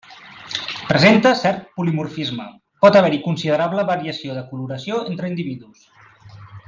[0.91, 2.47] Presenta cert polimorfisme,
[2.85, 5.87] pot haver-hi considerable variació de coloració entre individus.